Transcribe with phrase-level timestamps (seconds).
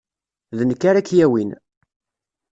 [0.57, 1.51] D nekk ara k-yawin.